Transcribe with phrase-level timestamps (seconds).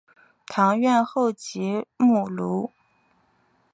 [0.47, 2.71] 堂院后即为墓庐。